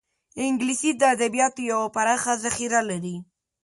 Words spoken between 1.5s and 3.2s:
یوه پراخه ذخیره لري